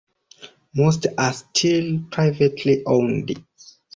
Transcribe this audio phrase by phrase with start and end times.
[0.73, 3.39] Most are still privately owned.